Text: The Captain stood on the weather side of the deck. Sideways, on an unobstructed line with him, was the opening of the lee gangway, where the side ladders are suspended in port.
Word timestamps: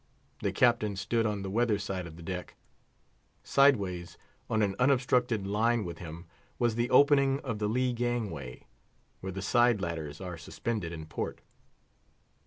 The 0.41 0.51
Captain 0.51 0.95
stood 0.95 1.27
on 1.27 1.43
the 1.43 1.49
weather 1.51 1.77
side 1.77 2.07
of 2.07 2.15
the 2.15 2.23
deck. 2.23 2.55
Sideways, 3.43 4.17
on 4.49 4.63
an 4.63 4.75
unobstructed 4.79 5.45
line 5.45 5.85
with 5.85 5.99
him, 5.99 6.25
was 6.57 6.73
the 6.73 6.89
opening 6.89 7.39
of 7.41 7.59
the 7.59 7.69
lee 7.69 7.93
gangway, 7.93 8.65
where 9.19 9.31
the 9.31 9.43
side 9.43 9.79
ladders 9.79 10.19
are 10.19 10.39
suspended 10.39 10.91
in 10.91 11.05
port. 11.05 11.41